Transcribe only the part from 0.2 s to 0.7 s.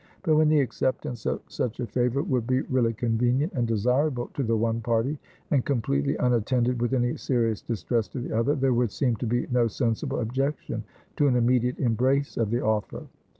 But when the